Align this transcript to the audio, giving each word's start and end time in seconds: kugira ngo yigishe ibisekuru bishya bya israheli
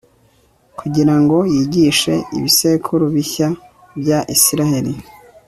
kugira 0.79 1.13
ngo 1.21 1.37
yigishe 1.53 2.13
ibisekuru 2.37 3.03
bishya 3.15 3.47
bya 3.99 4.19
israheli 4.35 4.93